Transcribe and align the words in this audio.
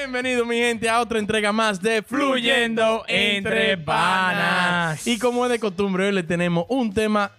Bienvenido, 0.00 0.44
mi 0.44 0.56
gente, 0.58 0.88
a 0.90 1.00
otra 1.00 1.18
entrega 1.18 1.52
más 1.52 1.80
de 1.80 2.02
Fluyendo 2.02 3.02
entre 3.08 3.78
Panas. 3.78 5.06
Y 5.06 5.18
como 5.18 5.46
es 5.46 5.50
de 5.50 5.58
costumbre, 5.58 6.06
hoy 6.06 6.12
le 6.12 6.22
tenemos 6.22 6.66
un 6.68 6.92
tema 6.92 7.32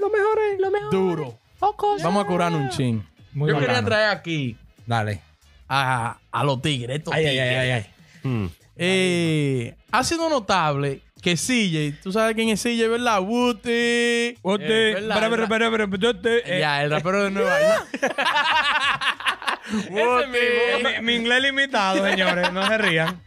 Lo 0.00 0.08
mejor 0.08 0.38
es. 0.52 0.58
Lo 0.58 0.70
mejor. 0.70 0.90
duro. 0.90 1.38
Vamos 2.02 2.24
a 2.24 2.26
curar 2.26 2.52
un 2.54 2.70
chin. 2.70 3.06
Muy 3.34 3.50
Yo 3.50 3.58
quería 3.58 3.84
traer 3.84 4.08
aquí 4.10 4.56
Dale. 4.86 5.20
a, 5.68 6.16
a 6.32 6.44
los 6.44 6.62
tigres. 6.62 6.96
estos 6.98 7.12
Ay, 7.12 7.26
ay, 7.26 7.32
tigres. 7.32 7.58
ay, 7.58 7.70
ay, 7.70 7.86
ay. 8.24 8.50
Eh, 8.76 9.74
ha 9.90 10.02
sido 10.02 10.30
notable 10.30 11.02
que 11.20 11.34
CJ, 11.34 12.02
tú 12.02 12.10
sabes 12.10 12.34
quién 12.34 12.48
es 12.48 12.62
CJ, 12.62 12.88
¿verdad? 12.88 13.20
Wooty. 13.20 13.68
Eh, 13.70 14.34
¿verdad? 14.42 15.24
Espera, 15.24 15.26
espera, 15.26 15.42
espera, 15.44 15.66
espera, 15.66 15.84
espera, 15.84 16.10
espera, 16.40 16.58
Ya, 16.58 16.84
el 16.84 16.90
rapero 16.90 17.24
de 17.24 17.30
Nueva 17.30 17.58
York. 17.60 17.86
Mi, 19.72 21.02
mi 21.02 21.14
inglés 21.14 21.42
limitado, 21.42 22.04
señores. 22.06 22.52
No 22.52 22.66
se 22.66 22.78
rían. 22.78 23.20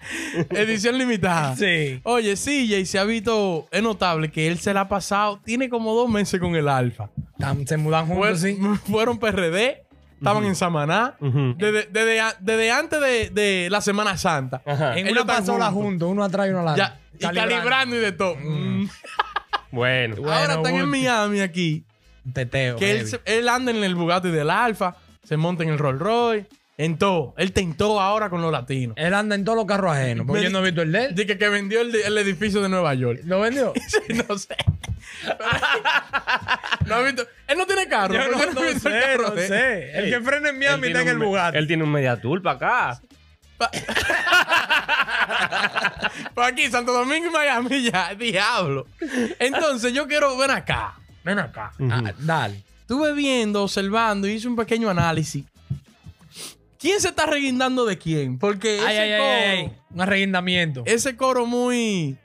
Edición 0.49 0.97
limitada. 0.97 1.55
Sí. 1.55 1.99
Oye, 2.03 2.35
CJ 2.35 2.85
se 2.85 2.99
ha 2.99 3.03
visto, 3.03 3.67
es 3.71 3.81
notable 3.84 4.31
que 4.31 4.47
él 4.47 4.59
se 4.59 4.73
la 4.73 4.81
ha 4.81 4.88
pasado, 4.89 5.39
tiene 5.44 5.70
como 5.70 5.94
dos 5.94 6.09
meses 6.09 6.39
con 6.39 6.55
el 6.55 6.67
Alfa. 6.67 7.09
Tam- 7.38 7.66
Se 7.67 7.77
mudan 7.77 8.07
Fue- 8.07 8.16
juntos, 8.16 8.41
sí. 8.41 8.57
Fueron 8.91 9.17
PRD, 9.20 9.83
estaban 10.17 10.44
en 10.45 10.55
Samaná, 10.55 11.16
desde, 11.20 11.88
desde 11.91 12.20
a- 12.21 12.35
desde 12.39 12.71
antes 12.71 12.99
de, 13.02 13.30
de 13.30 13.67
la 13.69 13.81
Semana 13.81 14.17
Santa. 14.17 14.61
En 14.66 15.08
Ellos 15.08 15.11
una 15.11 15.21
están 15.21 15.35
pasola 15.38 15.66
juntos. 15.66 15.83
juntos, 15.83 16.09
uno 16.09 16.23
atrás 16.23 16.47
y 16.47 16.49
uno 16.52 16.67
adelante. 16.67 16.97
Ya, 17.19 17.30
y 17.31 17.33
calibrando. 17.35 17.95
y 17.95 17.99
de 17.99 18.11
todo. 18.11 18.35
Mm. 18.35 18.89
Bueno. 19.71 20.16
Bueno, 20.21 20.31
Ahora 20.33 20.53
están 20.55 20.75
en. 20.75 20.89
Miami 20.89 21.41
aquí, 21.41 21.83
Teteo. 22.33 22.75
que 22.77 22.89
él, 22.91 22.97
heavy. 22.99 23.09
se- 23.09 23.21
él 23.25 23.47
anda 23.49 23.71
en 23.71 23.83
el 23.83 23.94
Bugatti 23.95 24.30
del 24.30 24.49
Alfa, 24.49 24.95
se 25.29 25.38
monta 25.38 25.61
en 25.61 25.69
el 25.69 25.77
Rolls 25.77 25.99
Royce, 25.99 26.47
en 26.75 26.97
todo. 26.97 27.35
Él 27.38 27.52
tentó 27.52 28.02
ahora 28.02 28.31
con 28.31 28.41
los 28.41 28.52
latinos. 28.52 28.95
Él 28.97 29.13
anda 29.13 29.36
en 29.36 29.45
todos 29.45 29.58
los 29.58 29.67
carros 29.67 29.91
ajenos. 29.91 30.25
Porque 30.25 30.41
yo 30.41 30.49
no 30.49 30.58
he 30.58 30.63
visto 30.63 30.81
el 30.81 30.91
de 30.91 31.05
él. 31.05 31.13
Dice 31.13 31.27
que, 31.27 31.38
que 31.38 31.49
vendió 31.49 31.81
el, 31.81 31.94
el 31.94 32.17
edificio 32.17 32.63
de 32.63 32.69
Nueva 32.69 32.95
York. 32.95 33.19
¿Lo 33.25 33.39
vendió? 33.39 33.73
Sí, 33.88 33.99
no 34.27 34.36
sé. 34.39 34.55
no 36.88 36.95
ha 36.95 37.02
visto. 37.03 37.27
Él 37.47 37.59
no 37.59 37.67
tiene 37.67 37.88
carro. 37.88 38.16
Yo 38.16 38.21
pero 38.21 38.31
no, 38.31 38.53
no 38.53 38.63
he 38.63 38.73
visto 38.73 38.89
el 38.89 38.95
sé, 38.95 39.02
carro 39.02 39.27
no 39.27 39.36
de 39.36 39.47
sé. 39.47 39.99
El 39.99 40.09
que 40.09 40.19
frena 40.21 40.49
en 40.49 40.58
Miami 40.58 40.88
está 40.88 41.02
en 41.03 41.08
el 41.09 41.19
Bugatti. 41.19 41.58
Él 41.59 41.67
tiene 41.67 41.83
un 41.83 41.91
media 41.91 42.19
tour 42.19 42.41
para 42.41 42.55
acá. 42.55 43.02
Pues 46.33 46.47
aquí, 46.52 46.71
Santo 46.71 46.91
Domingo 46.91 47.27
y 47.27 47.31
Miami, 47.31 47.83
ya, 47.83 48.16
diablo. 48.16 48.88
Entonces, 49.38 49.93
yo 49.93 50.08
quiero, 50.08 50.36
ven 50.39 50.49
acá, 50.49 50.95
ven 51.23 51.38
acá. 51.38 51.71
Ah, 51.91 52.14
dale. 52.17 52.64
Estuve 52.90 53.14
viendo, 53.14 53.62
observando 53.62 54.28
y 54.28 54.32
hice 54.32 54.48
un 54.48 54.56
pequeño 54.56 54.90
análisis. 54.90 55.45
¿Quién 56.80 57.00
se 57.00 57.09
está 57.09 57.28
reguindando 57.28 57.86
de 57.86 58.00
quién? 58.00 58.40
Porque 58.40 58.80
Ay, 58.84 58.95
ese, 58.95 59.00
ay, 59.00 59.12
ay, 59.12 59.20
coro, 59.20 59.32
ay, 59.32 59.45
ay. 59.45 59.73
Un 59.94 60.02
arreguindamiento. 60.02 60.84
ese 60.88 61.16
coro 61.16 61.45
muy 61.45 62.17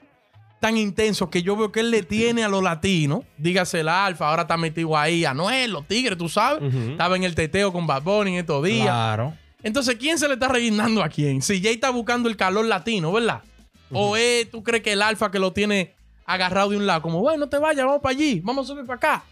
tan 0.59 0.75
intenso 0.75 1.29
que 1.29 1.43
yo 1.43 1.55
veo 1.55 1.71
que 1.71 1.81
él 1.81 1.91
le 1.91 2.01
tiene 2.01 2.43
a 2.43 2.47
los 2.47 2.63
latinos, 2.63 3.19
dígase 3.37 3.81
el 3.81 3.89
Alfa, 3.89 4.27
ahora 4.27 4.41
está 4.41 4.57
metido 4.57 4.97
ahí, 4.97 5.23
Anuel, 5.23 5.69
los 5.69 5.87
Tigres, 5.87 6.17
tú 6.17 6.29
sabes. 6.29 6.73
Estaba 6.73 7.15
en 7.15 7.25
el 7.25 7.35
teteo 7.35 7.71
con 7.71 7.85
Bad 7.85 8.01
Bunny 8.01 8.31
en 8.31 8.37
estos 8.39 8.65
días. 8.65 8.87
Claro. 8.87 9.35
Entonces, 9.61 9.97
¿quién 9.99 10.17
se 10.17 10.27
le 10.27 10.33
está 10.33 10.47
reguindando 10.47 11.03
a 11.03 11.09
quién? 11.09 11.43
Si 11.43 11.61
Jay 11.61 11.75
está 11.75 11.91
buscando 11.91 12.27
el 12.27 12.35
calor 12.35 12.65
latino, 12.65 13.11
¿verdad? 13.11 13.43
O 13.91 14.17
es, 14.17 14.49
tú 14.49 14.63
crees 14.63 14.81
que 14.81 14.93
el 14.93 15.03
alfa 15.03 15.29
que 15.29 15.37
lo 15.37 15.53
tiene 15.53 15.93
agarrado 16.25 16.71
de 16.71 16.77
un 16.77 16.87
lado, 16.87 17.03
como, 17.03 17.19
bueno, 17.19 17.37
no 17.37 17.49
te 17.49 17.59
vayas, 17.59 17.85
vamos 17.85 18.01
para 18.01 18.15
allí, 18.15 18.39
vamos 18.43 18.65
a 18.65 18.73
subir 18.73 18.83
para 18.87 18.97
acá. 18.97 19.23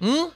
¿Mm? 0.00 0.26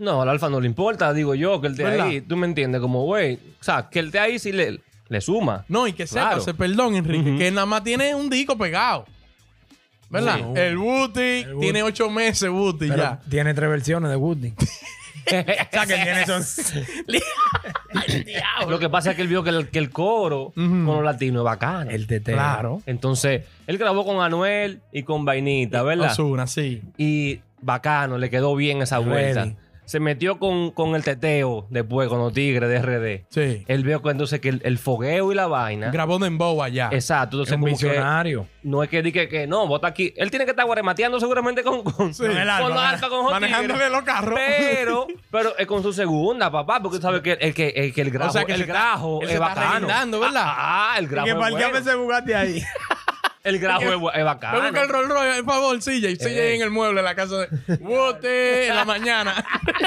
No, 0.00 0.22
al 0.22 0.28
alfa 0.28 0.48
no 0.48 0.60
le 0.60 0.66
importa, 0.66 1.12
digo 1.12 1.34
yo, 1.34 1.60
que 1.60 1.66
él 1.68 1.72
esté 1.74 1.84
¿Verdad? 1.84 2.06
ahí. 2.06 2.20
Tú 2.22 2.36
me 2.36 2.46
entiendes, 2.46 2.80
como, 2.80 3.04
güey. 3.04 3.34
O 3.34 3.62
sea, 3.64 3.88
que 3.90 3.98
él 4.00 4.06
esté 4.06 4.18
ahí 4.18 4.38
sí 4.38 4.50
le, 4.50 4.80
le 5.08 5.20
suma. 5.20 5.64
No, 5.68 5.86
y 5.86 5.92
que 5.92 6.06
Claro. 6.06 6.40
sepa, 6.40 6.58
perdón, 6.58 6.96
Enrique, 6.96 7.30
Ujú. 7.30 7.38
que 7.38 7.50
nada 7.50 7.66
más 7.66 7.84
tiene 7.84 8.14
un 8.14 8.28
disco 8.30 8.56
pegado. 8.58 9.04
¿Verdad? 10.08 10.38
Sí. 10.38 10.44
El 10.60 10.78
Booty 10.78 11.20
El 11.20 11.54
Booty. 11.54 11.60
tiene 11.66 11.82
ocho 11.84 12.10
meses, 12.10 12.50
Booty, 12.50 12.88
Pero 12.88 12.96
ya. 12.96 13.20
tiene 13.28 13.54
tres 13.54 13.70
versiones 13.70 14.10
de 14.10 14.16
Woody. 14.16 14.54
o 15.26 15.30
sea, 15.30 15.86
que 15.86 15.94
tiene 15.94 16.26
son... 16.26 16.42
Lo 18.68 18.78
que 18.78 18.88
pasa 18.88 19.10
es 19.10 19.16
que 19.16 19.22
él 19.22 19.28
vio 19.28 19.42
que 19.44 19.50
el, 19.50 19.68
que 19.68 19.78
el 19.78 19.90
coro 19.90 20.52
con 20.54 20.86
los 20.86 21.04
latinos 21.04 21.40
es 21.40 21.44
bacano. 21.44 21.90
El 21.90 22.06
teteo. 22.06 22.34
Claro. 22.34 22.82
Entonces, 22.86 23.44
él 23.66 23.78
grabó 23.78 24.04
con 24.04 24.20
Anuel 24.22 24.80
y 24.92 25.02
con 25.02 25.24
Vainita, 25.24 25.82
¿verdad? 25.82 26.12
Osuna, 26.12 26.46
sí. 26.46 26.82
Y 26.96 27.40
bacano, 27.60 28.18
le 28.18 28.30
quedó 28.30 28.54
bien 28.56 28.82
esa 28.82 28.98
vuelta. 28.98 29.44
Ready. 29.44 29.56
Se 29.90 29.98
metió 29.98 30.38
con, 30.38 30.70
con 30.70 30.94
el 30.94 31.02
teteo 31.02 31.66
después, 31.68 32.08
con 32.08 32.20
los 32.20 32.32
tigres 32.32 32.68
de 32.70 32.80
RD. 32.80 33.24
Sí. 33.28 33.64
Él 33.66 33.82
vio 33.82 34.00
que 34.00 34.10
entonces 34.10 34.38
que 34.38 34.48
el, 34.50 34.60
el 34.64 34.78
fogueo 34.78 35.32
y 35.32 35.34
la 35.34 35.48
vaina. 35.48 35.90
Grabó 35.90 36.20
Dembow 36.20 36.62
allá. 36.62 36.90
Exacto. 36.92 37.42
Es 37.42 37.50
Entonces, 37.50 37.54
un 37.56 37.60
como 37.60 37.76
que 37.76 37.86
visionario. 37.88 38.46
no 38.62 38.84
es 38.84 38.88
que 38.88 39.02
diga 39.02 39.28
que, 39.28 39.48
no, 39.48 39.66
bota 39.66 39.88
aquí. 39.88 40.14
Él 40.16 40.30
tiene 40.30 40.44
que 40.44 40.52
estar 40.52 40.64
guaremateando 40.64 41.18
seguramente 41.18 41.64
con, 41.64 41.82
con, 41.82 42.14
Sí. 42.14 42.22
con 42.22 42.30
el 42.36 42.46
los 42.46 42.72
alfa, 42.80 43.08
con 43.08 43.24
los 43.24 43.32
Manejándole 43.32 43.90
los 43.90 44.02
carros. 44.02 44.38
Pero, 44.38 45.08
pero 45.32 45.58
es 45.58 45.66
con 45.66 45.82
su 45.82 45.92
segunda, 45.92 46.52
papá, 46.52 46.80
porque 46.80 46.98
tú 46.98 47.02
sabes 47.02 47.20
que 47.22 47.32
el, 47.32 47.52
que, 47.52 47.70
el, 47.70 47.92
que 47.92 48.00
el 48.02 48.10
grajo, 48.12 48.30
O 48.30 48.32
sea, 48.32 48.44
que 48.44 48.52
el 48.52 48.60
está- 48.60 48.72
grajo 48.72 49.18
él 49.22 49.28
es 49.28 49.34
está 49.34 49.48
bacano. 49.48 50.20
¿verdad? 50.20 50.42
Ah, 50.46 50.92
ah, 50.94 50.98
el 51.00 51.08
grajo 51.08 51.24
que 51.24 51.30
es 51.32 51.36
bueno. 51.36 51.76
ese 51.78 51.94
Bugatti 51.96 52.32
ahí. 52.32 52.62
El 53.42 53.58
grajo 53.58 53.82
es, 53.82 53.90
es 53.94 54.16
Me 54.18 54.22
bacano. 54.22 54.60
busca 54.62 54.82
el 54.82 54.88
Rolls 54.88 55.08
Royce, 55.08 55.42
por 55.44 55.54
favor, 55.54 55.78
CJ. 55.78 56.16
CJ 56.18 56.26
Eh. 56.28 56.54
en 56.56 56.62
el 56.62 56.70
mueble 56.70 57.00
en 57.00 57.04
la 57.04 57.14
casa 57.14 57.36
de 57.38 57.76
Bote 57.78 58.68
en 58.68 58.74
la 58.76 58.84
mañana. 58.84 59.44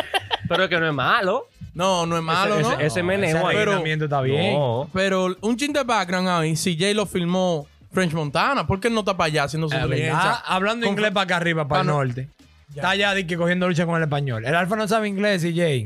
Pero 0.49 0.63
es 0.63 0.69
que 0.69 0.79
no 0.79 0.87
es 0.87 0.93
malo. 0.93 1.47
No, 1.75 2.05
no 2.05 2.17
es 2.17 2.23
malo, 2.23 2.55
ese, 2.59 2.69
¿no? 2.69 2.73
ese, 2.75 2.85
ese 2.85 3.03
meneo 3.03 3.29
ese 3.29 3.37
ahí. 3.37 3.55
arreguindamiento 3.57 4.05
está 4.05 4.21
bien. 4.21 4.53
No. 4.53 4.89
Pero 4.93 5.35
un 5.41 5.57
chin 5.57 5.73
de 5.73 5.83
background 5.83 6.27
ahí, 6.29 6.53
CJ 6.55 6.93
lo 6.93 7.05
filmó 7.07 7.67
French 7.91 8.13
Montana. 8.13 8.67
¿Por 8.67 8.79
qué 8.79 8.89
él 8.89 8.93
no 8.93 8.99
está 9.01 9.15
para 9.17 9.27
allá 9.27 9.43
haciendo 9.45 9.67
su 9.69 9.75
Es 9.75 9.83
diligencia? 9.83 10.15
verdad. 10.17 10.39
Hablando 10.45 10.85
Con- 10.85 10.93
inglés 10.93 11.11
para 11.11 11.23
acá 11.23 11.37
arriba, 11.37 11.67
para 11.67 11.81
el 11.81 11.87
norte. 11.87 12.29
Está 12.75 12.89
allá 12.91 13.13
de 13.13 13.25
que 13.27 13.37
cogiendo 13.37 13.67
lucha 13.67 13.85
con 13.85 13.95
el 13.97 14.03
español. 14.03 14.45
El 14.45 14.55
alfa 14.55 14.75
no 14.75 14.87
sabe 14.87 15.07
inglés, 15.07 15.41
CJ. 15.43 15.85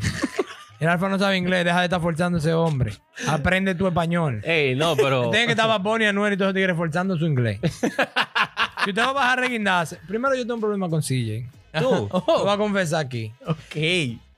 El 0.79 0.87
alfa 0.89 1.09
no 1.09 1.17
sabe 1.19 1.37
inglés. 1.37 1.65
Deja 1.65 1.79
de 1.79 1.85
estar 1.85 2.01
forzando 2.01 2.37
a 2.37 2.39
ese 2.39 2.53
hombre. 2.53 2.93
Aprende 3.27 3.75
tu 3.75 3.87
español. 3.87 4.41
Ey, 4.43 4.75
no, 4.75 4.95
pero. 4.95 5.29
Tiene 5.29 5.45
que 5.47 5.51
estar 5.53 5.67
Bad 5.67 5.81
Bunny, 5.81 6.05
Anuel 6.05 6.33
y 6.33 6.37
todos 6.37 6.49
esos 6.49 6.55
tigres 6.55 6.75
forzando 6.75 7.17
su 7.17 7.25
inglés. 7.25 7.59
si 7.71 8.89
usted 8.89 9.01
va 9.01 9.09
a 9.09 9.13
bajar 9.13 9.39
a 9.39 9.41
reguindarse, 9.43 9.99
primero 10.07 10.35
yo 10.35 10.41
tengo 10.43 10.55
un 10.55 10.61
problema 10.61 10.89
con 10.89 11.01
CJ. 11.01 11.49
Tú. 11.79 11.81
Lo 11.81 12.07
Oh, 12.11 12.43
voy 12.43 12.53
a 12.53 12.57
confesar 12.57 13.05
aquí. 13.05 13.31
ok. 13.45 13.75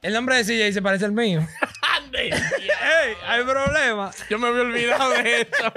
El 0.02 0.14
nombre 0.14 0.42
de 0.42 0.44
CJ 0.44 0.74
se 0.74 0.82
parece 0.82 1.06
al 1.06 1.12
mío. 1.12 1.46
¡Ey! 2.14 2.32
Hay 3.28 3.44
problema. 3.44 4.12
Yo 4.30 4.40
me 4.40 4.48
había 4.48 4.62
olvidado 4.62 5.10
de 5.12 5.42
eso. 5.42 5.74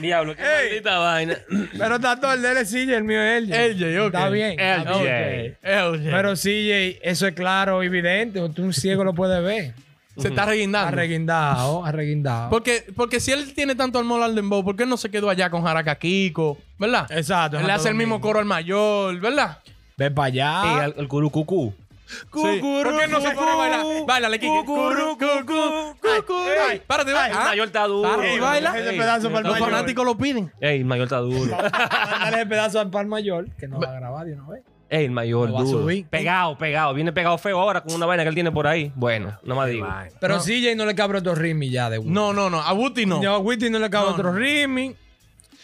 Diablo, 0.00 0.34
qué 0.36 0.42
Ey. 0.42 0.68
maldita 0.68 0.98
vaina. 0.98 1.38
Pero 1.78 1.96
está 1.96 2.20
todo 2.20 2.32
el 2.32 2.44
es 2.44 2.70
CJ, 2.70 2.96
el 2.96 3.04
mío 3.04 3.20
es 3.22 3.42
LJ. 3.48 3.68
LJ, 3.68 4.00
ok. 4.00 4.06
Está 4.14 4.28
bien. 4.28 4.60
está 4.60 4.92
LJ. 4.92 5.02
bien. 5.02 5.56
LJ. 5.62 6.10
Pero 6.10 6.34
CJ, 6.34 6.98
eso 7.02 7.26
es 7.26 7.34
claro, 7.34 7.82
evidente. 7.82 8.40
Tú 8.50 8.62
un 8.62 8.72
ciego 8.72 9.04
lo 9.04 9.14
puedes 9.14 9.42
ver. 9.42 9.74
se 10.16 10.28
está 10.28 10.44
reguindando. 10.46 10.88
Arreguindado, 10.88 11.84
arreguindado. 11.84 12.50
Porque, 12.50 12.84
porque 12.96 13.20
si 13.20 13.32
él 13.32 13.52
tiene 13.54 13.74
tanto 13.74 13.98
amor 13.98 14.22
al 14.22 14.34
dembow, 14.34 14.64
¿por 14.64 14.76
qué 14.76 14.86
no 14.86 14.96
se 14.96 15.10
quedó 15.10 15.30
allá 15.30 15.50
con 15.50 15.62
Jaraca 15.62 15.94
Kiko? 15.96 16.58
¿Verdad? 16.78 17.06
Exacto. 17.10 17.58
Él 17.58 17.66
le 17.66 17.72
hace 17.72 17.88
el 17.88 17.94
mismo 17.94 18.20
coro 18.20 18.38
al 18.40 18.44
mayor, 18.44 19.18
¿verdad? 19.20 19.58
Ve 19.96 20.10
para 20.10 20.26
allá. 20.26 20.84
el, 20.86 20.94
el 20.98 21.08
curucucú. 21.08 21.72
Sí. 22.14 22.60
¿Por 22.60 22.98
qué 22.98 23.08
no 23.08 23.20
se 23.20 23.30
pone 23.32 23.50
a 23.50 23.54
bailar? 23.56 23.80
Báilale, 24.06 24.38
Kiki. 24.38 24.64
Curu, 24.64 25.16
cu, 25.18 25.26
cu, 25.46 25.96
cu, 26.00 26.26
cu. 26.26 26.34
Ay, 26.68 26.80
Párate, 26.86 27.10
El 27.10 27.16
baila. 27.16 27.44
mayor 27.44 27.66
está 27.66 27.86
duro. 27.86 28.08
Baila. 28.40 28.78
Ese 28.78 28.90
ey, 28.90 28.98
pedazo 28.98 29.28
para 29.28 29.38
el 29.40 29.44
Los 29.44 29.52
mayor. 29.54 29.70
fanáticos 29.70 30.04
lo 30.04 30.16
piden. 30.16 30.52
Ey, 30.60 30.78
el 30.80 30.84
mayor 30.84 31.04
está 31.04 31.18
duro. 31.18 31.56
Mándale 32.10 32.42
el 32.42 32.48
pedazo 32.48 32.80
al 32.80 32.90
par 32.90 33.06
mayor, 33.06 33.48
que 33.58 33.68
no 33.68 33.80
va 33.80 33.88
a 33.90 33.94
grabar 33.94 34.26
de 34.26 34.34
una 34.34 34.48
vez. 34.48 34.62
Ey, 34.90 35.06
el 35.06 35.10
mayor 35.10 35.48
duro. 35.50 35.86
Pegado, 36.10 36.56
pegado. 36.58 36.94
Viene 36.94 37.12
pegado 37.12 37.36
feo 37.38 37.58
ahora 37.58 37.80
con 37.80 37.94
una 37.94 38.06
vaina 38.06 38.22
que 38.22 38.28
él 38.28 38.34
tiene 38.34 38.52
por 38.52 38.66
ahí. 38.66 38.92
Bueno, 38.94 39.38
no 39.42 39.58
me 39.60 39.68
digo. 39.68 39.88
Pero 40.20 40.36
No. 40.36 40.40
CJ 40.42 40.76
no 40.76 40.84
le 40.86 40.94
cabe 40.94 41.18
otro 41.18 41.34
ritmo 41.34 41.64
ya 41.64 41.90
de 41.90 41.98
No, 42.04 42.32
no, 42.32 42.48
no. 42.50 42.60
A 42.60 42.72
Buti 42.72 43.06
no. 43.06 43.20
No, 43.20 43.34
a 43.34 43.38
Witty 43.38 43.70
no 43.70 43.78
le 43.78 43.90
cabe 43.90 44.06
No, 44.06 44.12
otro 44.12 44.32
no. 44.32 44.38
ritmo. 44.38 44.94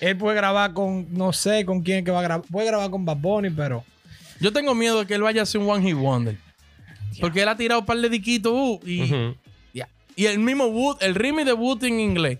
Él 0.00 0.16
puede 0.16 0.34
grabar 0.34 0.72
con, 0.72 1.12
no 1.12 1.32
sé 1.34 1.64
con 1.66 1.82
quién 1.82 2.04
que 2.04 2.10
va 2.10 2.20
a 2.20 2.22
grabar. 2.22 2.46
Puede 2.50 2.66
grabar 2.68 2.90
con 2.90 3.04
Bad 3.04 3.18
Bunny, 3.18 3.50
pero. 3.50 3.84
Yo 4.40 4.52
tengo 4.52 4.74
miedo 4.74 5.00
de 5.00 5.06
que 5.06 5.14
él 5.14 5.22
vaya 5.22 5.42
a 5.42 5.46
ser 5.46 5.60
un 5.60 5.68
One 5.68 5.86
Hit 5.86 5.96
Wonder. 5.96 6.36
Porque 7.20 7.42
él 7.42 7.48
ha 7.48 7.56
tirado 7.56 7.80
un 7.80 7.86
par 7.86 7.98
de 7.98 8.08
diquitos 8.08 8.52
uh, 8.52 8.80
y, 8.84 9.36
el 10.26 10.38
mismo 10.38 10.66
Wood, 10.66 10.98
el 11.00 11.14
ritmo 11.14 11.44
de 11.44 11.52
Wood 11.52 11.84
en 11.84 12.00
inglés. 12.00 12.38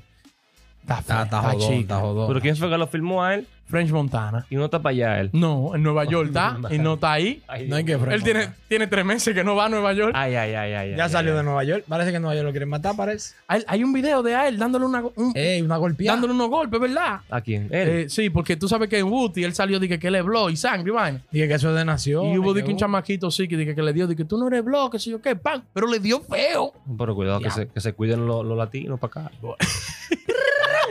Está, 0.83 1.03
feo, 1.03 1.23
Está, 1.23 1.25
está 1.25 1.43
jodón, 1.43 1.61
chico. 1.61 1.81
está 1.81 2.01
jodón. 2.01 2.29
Pero 2.29 2.41
¿quién 2.41 2.57
fue 2.57 2.69
que 2.69 2.77
lo 2.77 2.87
filmó 2.87 3.23
a 3.23 3.35
él? 3.35 3.47
French 3.71 3.91
Montana. 3.91 4.45
Y 4.51 4.57
no 4.57 4.65
está 4.67 4.81
para 4.83 4.91
allá 4.93 5.21
él. 5.21 5.31
No, 5.33 5.75
en 5.75 5.83
Nueva 5.83 6.05
York 6.05 6.29
está 6.29 6.59
y 6.71 6.79
no 6.79 6.95
está 6.95 7.13
ahí. 7.13 7.43
Ay, 7.49 7.69
No 7.69 7.77
hay 7.77 7.85
que. 7.85 7.93
Él 7.93 8.23
tiene, 8.23 8.49
tiene 8.69 8.87
tres 8.87 9.05
meses 9.05 9.35
que 9.35 9.45
no 9.45 9.55
va 9.57 9.67
a 9.67 9.69
Nueva 9.69 9.93
York. 9.93 10.13
Ay, 10.15 10.35
ay, 10.35 10.55
ay, 10.55 10.73
ay. 10.73 10.97
Ya 10.97 11.05
ay, 11.05 11.11
salió 11.11 11.33
ay. 11.33 11.39
de 11.39 11.43
Nueva 11.45 11.65
York. 11.65 11.85
Parece 11.89 12.11
que 12.11 12.17
en 12.17 12.23
Nueva 12.23 12.35
York 12.35 12.47
lo 12.47 12.51
quieren 12.53 12.69
matar, 12.69 12.97
parece. 12.97 13.35
Hay, 13.47 13.63
hay 13.67 13.85
un 13.85 13.93
video 13.93 14.23
de 14.23 14.35
a 14.35 14.49
él 14.49 14.59
dándole, 14.59 14.85
una, 14.85 15.03
un- 15.15 15.33
Ey, 15.35 15.63
una 15.63 15.77
golpeada. 15.77 16.15
dándole 16.15 16.35
unos 16.35 16.49
golpes, 16.51 16.81
¿verdad? 16.81 17.21
¿A 17.31 17.41
quién? 17.41 17.69
Él. 17.71 17.89
Eh, 17.89 18.09
sí, 18.09 18.29
porque 18.31 18.57
tú 18.57 18.69
sabes 18.69 18.89
que 18.89 18.99
en 18.99 19.07
Woody 19.07 19.45
él 19.45 19.55
salió 19.55 19.79
de 19.81 19.89
que, 19.89 19.99
que 19.99 20.09
él 20.09 20.17
es 20.17 20.25
blow 20.25 20.51
y 20.51 20.57
sangre 20.57 20.91
vaina. 20.91 21.21
Dije 21.31 21.49
que 21.49 21.55
eso 21.55 21.71
es 21.71 21.77
de 21.77 21.85
nación. 21.85 22.27
y 22.27 22.39
hubo 22.39 22.53
que 22.55 22.63
un 22.63 22.77
chamaquito 22.77 23.31
sí 23.31 23.47
que, 23.49 23.57
dije 23.57 23.75
que 23.75 23.83
le 23.83 23.93
dio, 23.93 24.07
de 24.07 24.17
que 24.17 24.25
tú 24.25 24.37
no 24.37 24.49
eres 24.49 24.65
blow, 24.65 24.91
que 24.91 24.99
sé 24.99 25.11
yo 25.11 25.21
qué, 25.23 25.37
pan. 25.37 25.63
Pero 25.73 25.87
le 25.87 25.99
dio 26.01 26.21
feo. 26.21 26.73
Pero 26.99 27.15
cuidado, 27.15 27.41
que 27.41 27.51
se, 27.51 27.69
que 27.69 27.81
se 27.81 27.93
cuiden 27.93 28.27
los, 28.27 28.45
los 28.45 28.57
latinos 28.59 28.99
para 28.99 29.27
acá. 29.27 29.33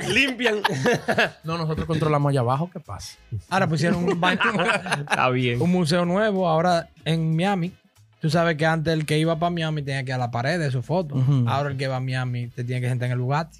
limpian. 0.07 0.61
No, 1.43 1.57
nosotros 1.57 1.85
controlamos 1.87 2.29
allá 2.31 2.41
abajo. 2.41 2.69
¿Qué 2.71 2.79
pasa? 2.79 3.17
Ahora 3.49 3.67
pusieron 3.67 4.03
un, 4.03 4.19
baño- 4.19 4.39
Está 4.99 5.29
bien. 5.29 5.61
un 5.61 5.71
museo 5.71 6.05
nuevo 6.05 6.47
ahora 6.47 6.89
en 7.05 7.35
Miami. 7.35 7.73
Tú 8.21 8.29
sabes 8.29 8.57
que 8.57 8.65
antes 8.65 8.93
el 8.93 9.05
que 9.05 9.17
iba 9.17 9.39
para 9.39 9.49
Miami 9.49 9.81
tenía 9.81 10.03
que 10.03 10.09
ir 10.11 10.15
a 10.15 10.17
la 10.17 10.29
pared 10.31 10.59
de 10.59 10.71
su 10.71 10.81
foto. 10.83 11.15
Ujú. 11.15 11.45
Ahora 11.47 11.69
el 11.71 11.77
que 11.77 11.87
va 11.87 11.97
a 11.97 11.99
Miami 12.01 12.47
te 12.47 12.63
tiene 12.63 12.81
que 12.81 12.89
sentar 12.89 13.07
en 13.07 13.13
el 13.13 13.19
Bugatti. 13.19 13.57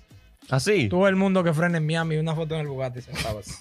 Así. 0.50 0.90
Todo 0.90 1.08
el 1.08 1.16
mundo 1.16 1.44
que 1.44 1.54
frena 1.54 1.78
en 1.78 1.86
Miami, 1.86 2.18
una 2.18 2.34
foto 2.34 2.56
en 2.56 2.62
el 2.62 2.68
Bugatti 2.68 3.02
sentado 3.02 3.40
así. 3.40 3.54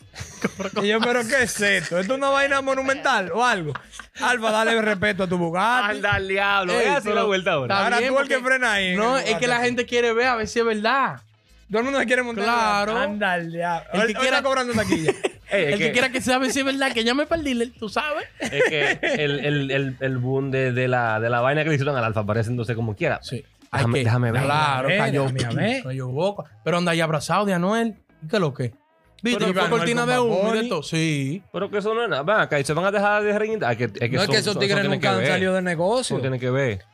y 0.83 0.89
yo, 0.89 1.01
¿pero 1.01 1.21
qué 1.29 1.43
es 1.43 1.61
esto? 1.61 1.99
¿Esto 1.99 2.15
es 2.15 2.19
una 2.19 2.31
vaina 2.31 2.63
monumental 2.63 3.31
o 3.33 3.45
algo? 3.45 3.75
Alfa, 4.23 4.51
dale 4.51 4.81
respeto 4.81 5.25
a 5.25 5.27
tu 5.29 5.37
Bugatti. 5.37 5.97
Anda 5.97 6.15
al 6.15 6.27
diablo. 6.27 6.73
Ey, 6.73 6.79
Voy 6.79 6.87
a 6.87 6.93
hacer 6.93 7.03
pero- 7.05 7.15
la 7.15 7.23
vuelta 7.25 7.53
ahora. 7.53 7.75
Está 7.75 7.85
Ahora 7.85 7.99
bien, 7.99 8.13
tú 8.15 8.19
el 8.21 8.29
que 8.29 8.35
porque- 8.37 8.49
frena 8.49 8.73
ahí. 8.73 8.87
en 8.89 8.97
No, 8.97 9.19
el 9.19 9.29
es 9.29 9.35
que 9.37 9.47
la 9.47 9.61
gente 9.61 9.85
quiere 9.87 10.13
ver 10.15 10.27
a 10.29 10.37
ver 10.37 10.49
si 10.49 10.59
es 10.61 10.65
verdad. 10.65 11.21
Todo 11.71 11.79
el 11.81 11.85
mundo 11.85 12.01
se 12.01 12.07
quiere 12.07 12.23
montar. 12.23 12.45
Claro. 12.45 12.97
Anda 12.97 13.33
al 13.33 13.53
diablo. 13.53 13.89
El 13.93 13.99
que 14.01 14.07
Hoy- 14.07 14.07
hoy 14.09 14.15
quiera- 14.15 14.37
está 14.39 14.49
cobrando 14.49 14.73
taquilla. 14.75 15.13
Ey, 15.51 15.65
es 15.65 15.73
el 15.73 15.79
que, 15.79 15.93
quiera 15.93 16.11
que 16.11 16.21
sabe 16.21 16.51
si 16.51 16.59
es 16.59 16.65
verdad, 16.65 16.93
que 16.93 17.05
llame 17.05 17.25
para 17.27 17.39
el 17.39 17.45
dealer, 17.45 17.71
tú 17.79 17.89
sabes. 17.89 18.27
Es 18.39 18.65
que 18.69 18.99
el, 19.03 19.41
el, 19.47 19.71
el, 19.71 19.97
el 19.99 20.19
boom 20.19 20.51
de, 20.51 20.73
de, 20.73 20.89
la, 20.89 21.21
de 21.21 21.31
la 21.31 21.41
vaina 21.41 21.63
que 21.63 21.71
le 21.71 21.77
hicieron 21.77 21.97
al 21.97 22.05
alfa 22.05 22.25
pareciéndose 22.27 22.75
como 22.75 22.95
quiera. 22.95 23.19
Sí. 23.23 23.43
Déjame- 23.73 24.05
déjame 24.05 24.33
ver. 24.33 24.43
Claro, 24.43 24.89
Déjame 24.89 25.11
ver, 25.11 25.21
cayó, 25.23 25.33
déjame 25.33 25.63
ver. 25.63 25.83
cayó 25.85 26.09
boca. 26.09 26.45
Pero 26.65 26.77
anda 26.79 26.93
ahí 26.93 27.01
abrazado 27.01 27.47
de 27.47 27.55
Anuel. 27.55 27.97
¿Y 28.23 28.29
qué 28.29 28.37
es 28.37 28.41
lo 28.41 28.53
que? 28.53 28.75
¿Viste? 29.23 29.39
Pero 29.41 29.47
que 29.47 29.53
fue 29.55 29.63
Anuel 29.63 29.81
cortina 29.81 30.01
con 30.03 30.09
de 30.11 30.17
Bad 30.17 30.23
humo 30.27 30.35
y 30.37 30.53
de 30.53 30.57
Bunny. 30.59 30.69
todo. 30.69 30.83
Sí. 30.83 31.43
Pero 31.53 31.71
que 31.71 31.79
eso 31.79 31.95
no 31.95 32.03
es 32.05 32.09
nada. 32.11 32.23
Ven 32.23 32.37
acá, 32.37 32.61
y 32.61 32.65
se 32.65 32.73
van 32.75 32.85
a 32.85 32.91
dejar 32.91 33.23
de 33.23 33.77
que, 33.77 33.85
es 33.85 33.91
que 33.93 34.09
no 34.11 34.17
es 34.21 34.27
son- 34.27 34.33
que 34.35 34.39
esos 34.41 34.53
son- 34.53 34.61
tigres 34.61 34.81
eso 34.81 34.89
nunca 34.91 35.11
han 35.13 35.19
ver. 35.19 35.29
salido 35.29 35.55
del 35.55 35.65
Eso 35.65 35.71
negocio. 35.71 36.21
tiene 36.21 36.39
que 36.39 36.51
ver. 36.51 36.85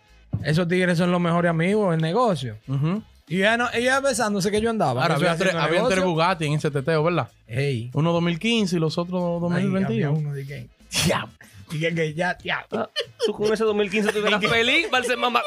Esos 0.45 0.67
tigres 0.69 0.97
son 0.99 1.11
los 1.13 1.21
mejores 1.21 1.51
amigos 1.51 1.93
en 1.95 2.01
negocio. 2.01 2.57
Ujú. 2.69 3.03
Y 3.27 3.39
ella, 3.39 3.57
no, 3.57 3.69
ella 3.73 4.01
besándose 4.01 4.51
que 4.51 4.61
yo 4.61 4.69
andaba. 4.69 5.03
Ahora, 5.03 5.15
había, 5.17 5.37
tres, 5.37 5.55
había 5.55 5.83
Bugatti 5.83 6.45
en 6.45 6.55
ese 6.55 6.71
teteo, 6.71 7.03
¿verdad? 7.03 7.29
Ey. 7.47 7.91
Uno 7.95 8.13
2015 8.13 8.77
y 8.77 8.79
los 8.79 8.99
otros 8.99 9.21
Ahí 9.53 9.65
había 9.65 9.71
2021. 9.71 10.13
uno 10.13 10.35
de 10.35 10.47
que, 10.47 10.69
diablo. 11.07 11.33
Y 11.71 11.81
que, 11.81 11.95
que 11.95 12.13
ya, 12.15 12.37
ya. 12.45 12.67
Ah, 12.73 12.91
tú 13.25 13.33
con 13.33 13.51
ese 13.53 13.65
2015 13.65 14.13
tú 14.13 14.27
eras 14.27 14.45
feliz, 14.47 14.91
Valse 14.91 15.17
mamá. 15.17 15.43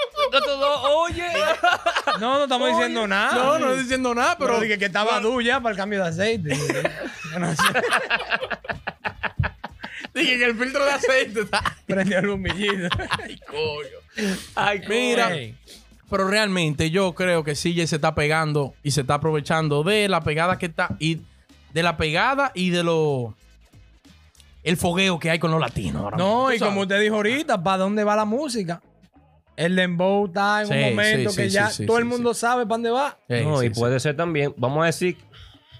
No, 0.60 0.82
oye. 1.02 1.24
No, 2.20 2.38
no 2.40 2.44
estamos 2.44 2.70
diciendo 2.70 3.08
nada. 3.08 3.36
No, 3.36 3.60
no 3.60 3.68
estoy 3.68 3.84
diciendo 3.84 4.16
nada, 4.16 4.36
Pero 4.40 4.50
pero. 4.54 4.62
dije 4.62 4.80
que 4.80 4.86
estaba 4.86 5.20
duro 5.20 5.40
ya 5.42 5.60
para 5.62 5.74
el 5.74 5.78
cambio 5.78 6.02
de 6.04 6.10
aceite. 6.10 6.58
Yo 7.32 7.40
no 7.40 7.52
sé. 7.56 7.62
Dije 10.16 10.38
que 10.40 10.46
el 10.46 10.58
filtro 10.58 10.84
de 10.84 10.92
aceite 10.92 11.42
está. 11.42 11.64
Prendió 11.86 12.18
el 12.20 12.30
humillito. 12.30 12.90
Ay, 13.20 13.40
coño. 13.48 14.32
Ay, 14.56 14.82
Mira. 14.90 15.30
Pero 16.10 16.28
realmente 16.28 16.90
yo 16.90 17.14
creo 17.14 17.44
que 17.44 17.54
CJ 17.54 17.86
se 17.88 17.96
está 17.98 18.16
pegando 18.16 18.74
y 18.84 18.92
se 18.92 19.02
está 19.02 19.16
aprovechando 19.16 19.84
de 19.84 20.08
la 20.08 20.22
pegada 20.22 20.58
que 20.58 20.68
está 20.68 20.96
y 21.00 21.22
de 21.74 21.84
la 21.84 21.98
pegada 21.98 22.52
y 22.56 22.70
de 22.70 22.84
lo 22.84 23.36
el 24.64 24.78
fogueo 24.78 25.20
que 25.20 25.30
hay 25.30 25.40
con 25.40 25.52
los 25.52 25.60
latinos. 25.60 26.04
ahora 26.04 26.18
No, 26.18 26.52
y 26.54 26.60
sabes. 26.60 26.70
como 26.72 26.82
usted 26.82 27.00
dijo 27.02 27.16
ahorita, 27.16 27.62
¿para 27.64 27.78
dónde 27.80 28.04
va 28.04 28.16
la 28.16 28.26
música? 28.26 28.82
El 29.56 29.76
dembow 29.76 30.28
está 30.28 30.62
en 30.62 30.68
Sí, 30.68 30.74
un 30.74 30.80
momento 30.92 31.30
sí, 31.32 31.38
que 31.38 31.44
sí, 31.50 31.50
ya 31.50 31.70
sí, 31.70 31.78
sí, 31.78 31.86
todo 31.86 31.98
el 31.98 32.04
sí, 32.04 32.10
mundo 32.10 32.34
sabe 32.34 32.64
para 32.66 32.76
dónde 32.76 32.92
va. 32.92 33.18
Sí, 33.30 33.36
no, 33.44 33.60
sí, 33.60 33.66
y 33.68 33.74
sí. 33.74 33.80
puede 33.80 34.00
ser 34.00 34.16
también, 34.16 34.54
vamos 34.58 34.84
a 34.84 34.86
decir, 34.88 35.18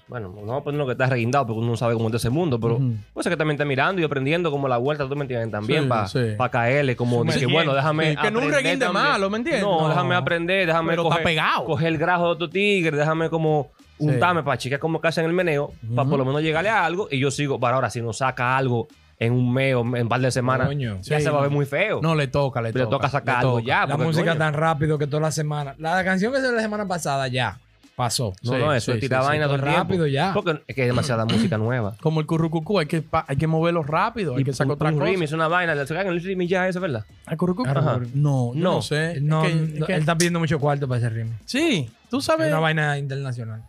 bueno, 0.08 0.28
no 0.28 0.40
vamos 0.40 0.60
a 0.60 0.64
poner 0.64 0.78
lo 0.78 0.86
que 0.86 0.92
está 0.92 1.06
reguindado 1.06 1.46
porque 1.46 1.60
uno 1.60 1.70
no 1.72 1.76
sabe 1.76 1.94
cómo 1.94 2.08
es 2.08 2.14
ese 2.14 2.30
mundo, 2.30 2.58
pero 2.58 2.78
puede 2.78 3.22
ser 3.24 3.30
que 3.32 3.36
también 3.36 3.56
está 3.56 3.64
mirando 3.64 4.00
y 4.00 4.04
aprendiendo 4.04 4.50
como 4.50 4.66
la 4.68 4.78
vuelta, 4.78 5.06
tú 5.08 5.14
me 5.16 5.22
entiendes, 5.22 5.50
también 5.50 5.82
Sí, 5.84 5.88
para 5.88 6.08
sí. 6.08 6.18
caerle, 6.50 6.96
como 6.96 7.16
que 7.24 7.32
Sumergiendo. 7.32 7.52
bueno, 7.54 7.74
déjame. 7.74 8.10
Sí, 8.12 8.16
que 8.16 8.30
no 8.30 8.38
un 8.40 8.50
reguinde 8.52 8.86
también. 8.86 9.04
malo, 9.04 9.30
¿me 9.30 9.36
entiendes? 9.38 9.62
No, 9.62 9.82
No. 9.82 9.88
déjame 9.90 10.14
aprender, 10.14 10.66
déjame 10.66 10.90
Pero 10.90 11.02
está 11.02 11.10
coger, 11.10 11.24
pegado. 11.24 11.64
coger 11.64 11.88
el 11.88 11.98
grajo 11.98 12.24
de 12.24 12.30
otro 12.30 12.48
tigre, 12.50 12.96
déjame 12.96 13.28
como 13.30 13.70
untarme 13.98 14.42
para 14.44 14.56
chicas 14.56 14.78
como 14.78 15.00
que 15.00 15.08
hacen 15.08 15.24
el 15.24 15.32
meneo, 15.32 15.72
para 15.94 16.08
por 16.08 16.18
lo 16.18 16.24
menos 16.24 16.40
llegarle 16.40 16.70
a 16.70 16.84
algo 16.84 17.08
y 17.10 17.18
yo 17.18 17.30
sigo, 17.30 17.58
para 17.60 17.74
ahora, 17.76 17.90
si 17.90 18.00
nos 18.00 18.18
saca 18.18 18.56
algo 18.56 18.88
en 19.20 19.32
un 19.32 19.52
mes 19.52 19.74
o 19.74 19.80
en 19.80 20.02
un 20.02 20.08
par 20.08 20.20
de 20.20 20.30
semanas, 20.30 20.68
Coño. 20.68 20.98
ya 21.02 21.18
Sí, 21.18 21.24
se 21.24 21.30
va 21.30 21.38
a 21.38 21.42
ver 21.42 21.50
no. 21.50 21.56
muy 21.56 21.66
feo. 21.66 21.98
No 22.00 22.14
le 22.14 22.28
toca, 22.28 22.62
le 22.62 22.68
le 22.72 22.80
toca. 22.84 22.90
toca 22.90 23.08
sacar 23.08 23.38
algo 23.38 23.54
toca. 23.58 23.64
ya. 23.64 23.84
La 23.86 23.96
música 23.96 24.28
coño, 24.30 24.38
tan 24.38 24.54
rápido 24.54 24.96
que 24.96 25.08
toda 25.08 25.22
la 25.22 25.32
semana. 25.32 25.74
La 25.78 26.04
canción 26.04 26.32
que 26.32 26.38
salió 26.38 26.52
la 26.54 26.62
semana 26.62 26.86
pasada 26.86 27.26
ya 27.26 27.58
pasó. 27.98 28.32
No, 28.42 28.52
Sí, 28.52 28.58
no, 28.58 28.72
eso 28.72 28.92
sí, 28.92 28.96
es 28.98 29.00
tirar 29.02 29.22
sí, 29.22 29.28
vaina 29.28 29.44
todo 29.44 29.56
el 29.56 29.60
rápido 29.60 30.06
ya. 30.06 30.32
Porque 30.32 30.62
es 30.66 30.74
que 30.74 30.82
hay 30.82 30.86
demasiada 30.88 31.24
música 31.26 31.58
nueva. 31.58 31.96
Como 32.00 32.20
el 32.20 32.26
currucucú, 32.26 32.78
hay 32.78 32.86
que, 32.86 33.04
hay 33.26 33.36
que 33.36 33.46
moverlo 33.46 33.82
rápido, 33.82 34.36
hay 34.36 34.44
que 34.44 34.52
sacar 34.54 34.72
otra 34.72 34.88
un 34.88 34.94
cosa. 34.98 35.04
remix, 35.10 35.32
una 35.32 35.48
vaina, 35.48 35.74
le 35.74 35.86
sacan 35.86 36.06
el 36.06 36.22
remix 36.22 36.48
ya, 36.50 36.66
eso, 36.68 36.80
¿verdad? 36.80 37.04
¿Al 37.26 37.36
currucucú? 37.36 37.68
Ajá. 37.68 37.98
No, 38.14 38.52
no, 38.54 38.74
No. 38.74 38.82
sé. 38.82 39.12
Es 39.16 39.22
No, 39.22 39.42
que- 39.42 39.48
es 39.48 39.74
no, 39.74 39.86
que- 39.86 39.92
él 39.94 40.00
está 40.00 40.16
pidiendo 40.16 40.38
mucho 40.38 40.58
cuarto 40.58 40.88
para 40.88 40.98
ese 41.00 41.10
ritmo. 41.10 41.32
Sí, 41.44 41.90
tú 42.08 42.18
Es 42.18 42.24
sabes. 42.24 42.48
una 42.48 42.60
vaina 42.60 42.96
internacional. 42.96 43.62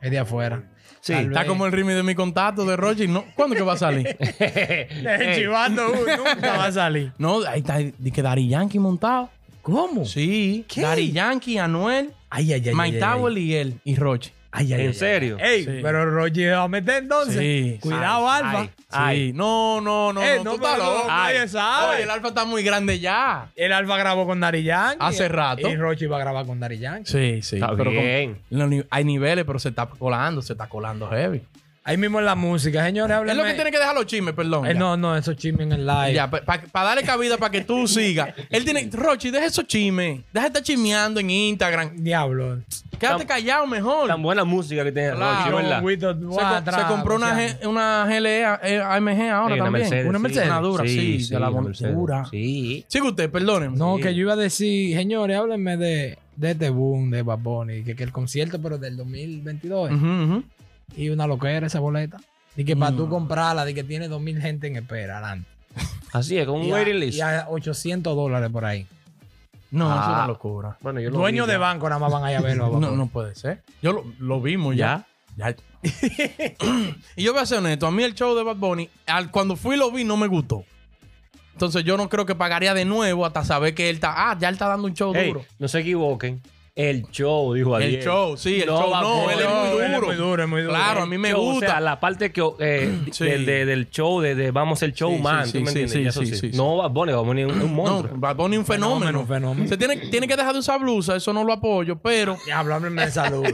Es 0.00 0.10
de 0.10 0.18
afuera. 0.20 0.62
Sí. 1.00 1.12
Tal 1.12 1.26
Está 1.26 1.40
vez. 1.40 1.48
como 1.48 1.66
el 1.66 1.72
ritmo 1.72 1.90
de 1.90 2.02
mi 2.02 2.14
contacto 2.14 2.64
de 2.64 2.76
Roger. 2.76 3.08
No, 3.08 3.24
¿Cuándo 3.34 3.54
que 3.56 3.62
va 3.62 3.74
a 3.74 3.76
salir? 3.76 4.16
El 4.38 5.34
chivando 5.36 5.90
uh, 5.90 5.94
nunca 6.16 6.56
va 6.56 6.66
a 6.66 6.72
salir. 6.72 7.12
no, 7.18 7.40
ahí 7.46 7.60
está 7.60 7.78
que 8.12 8.22
Dari 8.22 8.48
Yankee 8.48 8.78
montado. 8.78 9.30
¿Cómo? 9.62 10.04
Sí, 10.04 10.64
¿Qué? 10.68 10.80
Dari 10.82 11.12
Yankee, 11.12 11.58
Anuel, 11.58 12.12
Ay, 12.30 12.52
ay, 12.52 12.62
ay. 12.68 12.74
Mike 12.74 13.02
ay. 13.02 13.38
y 13.38 13.54
él, 13.54 13.80
y 13.84 13.96
Roche. 13.96 14.32
Ay, 14.50 14.72
ay, 14.72 14.80
¿En 14.80 14.88
ay, 14.88 14.94
serio? 14.94 15.36
Ey, 15.38 15.64
Sí. 15.64 15.80
pero 15.82 16.10
Roger 16.10 16.54
va 16.54 16.62
a 16.62 16.68
meter 16.68 17.02
entonces. 17.02 17.36
Sí. 17.38 17.78
Cuidado, 17.82 18.30
Ay, 18.30 18.42
Alfa. 18.42 18.60
ay. 18.60 18.66
Sí. 18.76 18.84
Ay. 18.90 19.32
No, 19.34 19.80
no, 19.82 20.12
no, 20.14 20.22
Ey, 20.22 20.38
no, 20.38 20.44
no, 20.44 20.50
tú 20.52 20.56
estás 20.56 20.78
loco. 20.78 21.04
nadie 21.06 21.48
sabe. 21.48 21.94
Oye, 21.96 22.02
el 22.04 22.10
Alfa 22.10 22.28
está 22.28 22.44
muy 22.46 22.62
grande 22.62 22.98
ya. 22.98 23.50
El 23.54 23.72
Alfa 23.74 23.98
grabó 23.98 24.26
con 24.26 24.40
Dari 24.40 24.62
Yankee. 24.62 24.96
Hace 25.00 25.28
rato. 25.28 25.68
Y 25.68 25.76
Rochi 25.76 26.06
va 26.06 26.16
a 26.16 26.20
grabar 26.20 26.46
con 26.46 26.58
Dari 26.58 26.78
Yankee. 26.78 27.10
Sí, 27.10 27.42
sí. 27.42 27.56
Está 27.56 27.76
pero 27.76 27.90
bien. 27.90 28.38
hay 28.90 29.04
niveles, 29.04 29.44
pero 29.44 29.58
se 29.58 29.68
está 29.68 29.86
colando, 29.86 30.40
se 30.40 30.54
está 30.54 30.66
colando 30.66 31.08
heavy. 31.10 31.42
Ahí 31.84 31.96
mismo 31.96 32.18
en 32.18 32.26
la 32.26 32.34
música, 32.34 32.84
señores, 32.84 33.16
Es 33.26 33.34
lo 33.36 33.44
que 33.44 33.54
tiene 33.54 33.70
que 33.70 33.78
dejar 33.78 33.94
los 33.94 34.04
chismes, 34.06 34.34
perdón. 34.34 34.66
Eh, 34.66 34.74
no, 34.74 34.96
no, 34.98 35.16
esos 35.16 35.36
chismes 35.36 35.66
en 35.66 35.72
el 35.72 35.86
live. 35.86 36.12
Ya, 36.12 36.28
para 36.30 36.62
darle 36.72 37.02
cabida 37.02 37.38
para 37.38 37.50
que 37.50 37.62
tú 37.62 37.88
sigas. 37.88 38.34
Él 38.50 38.64
tiene, 38.64 38.88
Rochi, 38.92 39.30
deja 39.30 39.46
esos 39.46 39.66
chismes. 39.66 40.20
Deja 40.32 40.44
de 40.44 40.48
estar 40.48 40.62
chismeando 40.62 41.18
en 41.20 41.30
Instagram. 41.30 41.96
Diablo. 41.96 42.58
Quédate 42.98 43.18
Tan- 43.18 43.26
callado 43.28 43.66
mejor. 43.66 44.08
Tan 44.08 44.20
buena 44.22 44.44
música 44.44 44.84
que 44.84 44.92
tiene 44.92 45.12
Claro, 45.12 45.50
Rochi, 45.58 45.66
¿verdad? 45.66 46.64
Se, 46.64 46.86
compró 46.88 47.14
una, 47.16 47.38
G- 47.38 47.66
una 47.66 48.04
GLE 48.06 48.40
eh, 48.40 48.82
AMG 48.84 49.30
ahora 49.30 49.54
Sí, 49.54 49.60
una 49.60 49.64
también. 49.64 49.72
Mercedes, 49.72 50.06
una 50.08 50.18
sí. 50.18 50.22
Mercedes. 50.22 50.48
Una 50.48 50.60
dura, 50.60 50.84
sí, 50.84 51.26
de 51.28 51.32
la 51.38 51.38
una 51.38 51.48
bon- 51.56 51.64
Mercedes. 51.64 51.94
dura. 51.94 52.24
Sí. 52.30 52.84
Sigue 52.88 53.08
usted, 53.08 53.30
perdónenme. 53.30 53.76
No, 53.78 53.96
Sí. 53.96 54.02
que 54.02 54.14
yo 54.14 54.22
iba 54.22 54.32
a 54.34 54.36
decir, 54.36 54.96
señores, 54.96 55.36
háblenme 55.38 55.76
de, 55.76 56.18
de 56.36 56.50
este 56.50 56.70
boom 56.70 57.10
de 57.10 57.22
Bad 57.22 57.38
Bunny, 57.38 57.82
que, 57.84 57.94
que 57.96 58.02
el 58.02 58.12
concierto, 58.12 58.60
pero 58.60 58.76
del 58.78 58.96
2022, 58.96 59.92
Ujú, 59.92 60.06
ujú. 60.06 60.42
Y 60.96 61.08
una 61.10 61.26
loquera 61.26 61.66
esa 61.66 61.80
boleta. 61.80 62.18
Y 62.56 62.64
que 62.64 62.76
para 62.76 62.90
Mm. 62.92 62.96
tú 62.96 63.08
comprarla, 63.08 63.64
de 63.64 63.74
que 63.74 63.84
tiene 63.84 64.08
2000 64.08 64.40
gente 64.40 64.66
en 64.66 64.76
espera 64.76 65.18
adelante. 65.18 65.48
Así 66.12 66.38
es, 66.38 66.46
con 66.46 66.60
un 66.60 66.72
waiting 66.72 66.98
list. 66.98 67.18
y 67.18 67.20
a 67.20 67.46
800 67.48 68.16
dólares 68.16 68.50
por 68.50 68.64
ahí. 68.64 68.86
No, 69.70 69.86
es 69.92 70.00
Ah. 70.02 70.12
una 70.14 70.26
locura. 70.26 70.76
Bueno, 70.80 70.98
yo 71.00 71.10
lo 71.10 71.18
Dueños 71.18 71.46
de 71.46 71.56
banco 71.58 71.88
nada 71.88 72.00
más 72.00 72.10
van 72.10 72.24
a 72.24 72.32
ir 72.32 72.38
a 72.38 72.40
verlo. 72.40 72.70
No, 72.80 72.90
no 72.92 73.06
puede 73.08 73.34
ser. 73.34 73.62
Yo 73.82 73.92
lo, 73.92 74.04
lo 74.18 74.40
vimos 74.40 74.74
ya. 74.74 75.06
Ya. 75.36 75.54
y 77.16 77.22
yo 77.22 77.32
voy 77.32 77.42
a 77.42 77.46
ser 77.46 77.58
honesto. 77.58 77.86
A 77.86 77.90
mí 77.90 78.02
el 78.02 78.14
show 78.14 78.34
de 78.34 78.42
Bad 78.42 78.56
Bunny, 78.56 78.88
al- 79.06 79.30
cuando 79.30 79.54
fui 79.56 79.76
y 79.76 79.78
lo 79.78 79.90
vi, 79.92 80.04
no 80.04 80.16
me 80.16 80.26
gustó. 80.26 80.64
Entonces 81.52 81.84
yo 81.84 81.96
no 81.96 82.08
creo 82.08 82.24
que 82.26 82.34
pagaría 82.34 82.72
de 82.74 82.84
nuevo 82.84 83.26
hasta 83.26 83.44
saber 83.44 83.74
que 83.74 83.88
él 83.90 83.96
está... 83.96 84.30
Ah, 84.30 84.36
ya 84.38 84.48
él 84.48 84.54
está 84.54 84.68
dando 84.68 84.86
un 84.86 84.94
show 84.94 85.14
Ey, 85.14 85.28
duro. 85.28 85.44
no 85.58 85.68
se 85.68 85.80
equivoquen. 85.80 86.40
El 86.78 87.02
show, 87.10 87.52
dijo 87.54 87.76
El 87.76 87.82
Adiel. 87.82 88.02
show, 88.04 88.36
sí, 88.36 88.60
el 88.60 88.66
No, 88.68 88.80
show. 88.80 88.90
No, 89.02 89.30
él 89.30 89.40
es 89.40 89.48
muy 89.48 89.78
él 89.78 89.84
es 89.86 89.92
duro. 89.94 90.06
muy 90.06 90.16
duro, 90.16 90.42
es 90.44 90.48
muy 90.48 90.62
duro. 90.62 90.74
Claro, 90.74 91.00
a 91.00 91.02
El 91.02 91.08
mí 91.10 91.18
me 91.18 91.30
show, 91.30 91.40
gusta. 91.42 91.66
O 91.66 91.70
sea, 91.70 91.80
la 91.80 91.98
parte 91.98 92.30
que, 92.30 92.40
eh, 92.60 92.98
Sí. 93.12 93.24
del, 93.24 93.44
de- 93.46 93.66
del 93.66 93.90
show 93.90 94.20
de, 94.20 94.36
de 94.36 94.50
vamos 94.52 94.80
el 94.84 94.92
show 94.94 95.12
Sí, 95.16 95.20
man, 95.20 95.46
sí, 95.46 95.58
¿tú 95.58 95.64
me 95.64 95.72
sí, 95.72 95.80
entiendes? 95.80 95.92
sí, 95.92 96.06
eso 96.06 96.20
sí, 96.20 96.26
sí. 96.26 96.36
sí, 96.36 96.50
sí. 96.52 96.56
No, 96.56 96.76
Bad 96.76 96.90
Bunny, 96.90 97.12
Bad 97.12 97.22
Bunny 97.24 97.40
es 97.42 97.46
un, 97.48 97.52
un 97.54 97.58
No, 97.60 97.66
monstruo. 97.82 98.12
Bad 98.16 98.36
Bunny 98.36 98.54
es 98.54 98.60
un 98.60 98.66
fenómeno. 98.66 99.06
Fenómeno, 99.06 99.26
fenómeno. 99.26 99.68
Se 99.68 99.76
tiene, 99.76 99.96
tiene 99.96 100.28
que 100.28 100.36
dejar 100.36 100.52
de 100.52 100.60
usar 100.60 100.78
blusa, 100.80 101.16
eso 101.16 101.32
no 101.32 101.42
lo 101.42 101.52
apoyo, 101.52 101.96
pero... 101.98 102.36
Diablo, 102.46 102.74
háblenme 102.76 103.06
de 103.06 103.10
salud. 103.10 103.44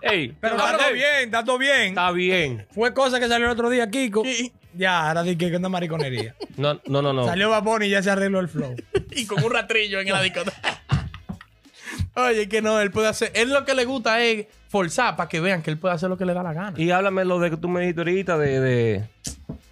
Ey, 0.00 0.34
Pero 0.40 0.56
está 0.56 0.76
todo 0.76 0.92
bien, 0.92 1.06
está 1.24 1.44
todo 1.44 1.58
bien. 1.58 1.88
Está 1.88 2.10
bien. 2.12 2.66
Fue 2.72 2.92
cosa 2.94 3.18
que 3.20 3.28
salió 3.28 3.46
el 3.46 3.52
otro 3.52 3.70
día, 3.70 3.88
Kiko. 3.90 4.24
Y, 4.24 4.52
Ya, 4.74 5.08
ahora 5.08 5.22
di 5.22 5.36
que 5.36 5.46
es 5.46 5.54
una 5.56 5.68
mariconería. 5.68 6.34
No, 6.56 6.74
no, 6.86 7.02
no. 7.02 7.12
no. 7.12 7.24
Salió 7.26 7.50
Bad 7.50 7.62
Bunny 7.62 7.86
y 7.86 7.90
ya 7.90 8.02
se 8.02 8.10
arregló 8.10 8.40
el 8.40 8.48
flow. 8.48 8.74
y 9.10 9.26
con 9.26 9.42
un 9.44 9.50
ratrillo 9.52 10.00
en 10.00 10.08
la 10.08 10.22
discoteca. 10.22 10.81
Oye, 12.14 12.48
que 12.48 12.60
no, 12.60 12.78
él 12.80 12.90
puede 12.90 13.08
hacer... 13.08 13.32
Él 13.34 13.50
lo 13.52 13.64
que 13.64 13.74
le 13.74 13.84
gusta 13.84 14.22
es 14.22 14.46
forzar 14.68 15.16
para 15.16 15.28
que 15.28 15.40
vean 15.40 15.62
que 15.62 15.70
él 15.70 15.78
puede 15.78 15.94
hacer 15.94 16.08
lo 16.10 16.16
que 16.18 16.24
le 16.26 16.34
da 16.34 16.42
la 16.42 16.52
gana. 16.52 16.78
Y 16.78 16.90
háblame 16.90 17.24
lo 17.24 17.38
de 17.38 17.50
que 17.50 17.56
tú 17.56 17.68
me 17.68 17.80
dijiste 17.80 18.00
ahorita 18.02 18.38
de, 18.38 18.60
de, 18.60 19.04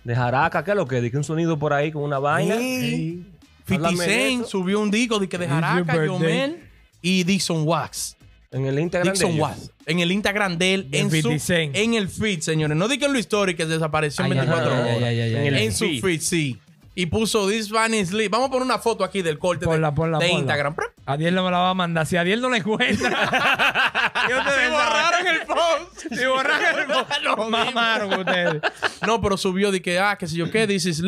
de 0.04 0.14
Jaraca, 0.16 0.64
¿qué 0.64 0.70
es 0.70 0.76
lo 0.76 0.86
que? 0.86 1.00
Dije 1.00 1.16
un 1.16 1.24
sonido 1.24 1.58
por 1.58 1.72
ahí 1.72 1.92
con 1.92 2.02
una 2.02 2.18
vaina. 2.18 2.56
Sí. 2.58 3.24
50 3.66 3.88
Háblame 3.88 4.04
de 4.06 4.10
Cent 4.28 4.40
eso. 4.42 4.50
subió 4.50 4.80
un 4.80 4.90
disco 4.90 5.18
de 5.18 5.28
que 5.28 5.38
de 5.38 5.48
Jaraca. 5.48 6.06
Yomel 6.06 6.62
y 7.02 7.24
Dixon 7.24 7.66
Wax. 7.66 8.16
En 8.52 8.66
el 8.66 8.78
Instagram 8.80 9.06
de 9.06 9.12
Dixon 9.12 9.30
ellos. 9.32 9.42
Wax. 9.48 9.70
En 9.86 10.00
el 10.00 10.10
Instagram 10.12 10.58
de 10.58 10.74
él, 10.74 10.90
De 10.90 10.98
en, 10.98 11.10
50 11.10 11.38
su, 11.44 11.52
en 11.52 11.94
el 11.94 12.08
feed, 12.08 12.40
señores. 12.40 12.76
No 12.76 12.88
digan 12.88 13.12
lo 13.12 13.18
histórico 13.18 13.58
que 13.58 13.66
desapareció 13.66 14.24
en 14.24 14.32
Ay, 14.32 14.38
ay, 14.38 14.46
24 14.46 14.74
ay, 14.84 14.96
horas. 14.96 15.10
En 15.12 15.46
el 15.46 15.56
en 15.56 15.72
su 15.72 15.86
feed. 16.00 16.20
sí. 16.20 16.58
y 16.96 17.06
puso 17.06 17.48
This 17.48 17.70
Van 17.70 17.94
is 17.94 18.12
Lee. 18.12 18.26
Vamos 18.28 18.48
a 18.48 18.50
poner 18.50 18.64
una 18.64 18.78
foto 18.78 19.04
aquí 19.04 19.22
del 19.22 19.38
corte 19.38 19.60
de, 19.66 19.70
Ponla, 19.70 19.94
ponla, 19.94 20.18
de 20.18 20.26
ponla. 20.26 20.40
Instagram. 20.40 20.74
Adiel 21.12 21.34
no 21.34 21.44
me 21.44 21.50
la 21.50 21.58
va 21.58 21.70
a 21.70 21.74
mandar. 21.74 22.06
Si 22.06 22.16
Adiel 22.16 22.40
no 22.40 22.48
la 22.48 22.58
encuentra. 22.58 23.10
yo 24.28 24.36
te 24.36 24.68
borraron 24.68 25.26
el 25.26 25.40
post. 25.46 26.06
Si 26.14 26.24
borraron 26.26 26.80
el 26.80 26.86
post. 27.36 27.50
Mamaron 27.50 28.20
ustedes. 28.20 28.62
No, 29.06 29.20
pero 29.20 29.36
subió 29.36 29.70
de 29.70 29.80
que, 29.82 29.98
ah, 29.98 30.16
que 30.16 30.26
si 30.26 30.36
yo 30.36 30.50
qué, 30.50 30.66
This 30.66 30.86
is. 30.86 31.02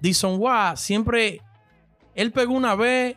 Dison 0.00 0.36
Wa 0.38 0.76
siempre. 0.76 1.40
Él 2.14 2.32
pegó 2.32 2.52
una 2.54 2.74
vez, 2.74 3.16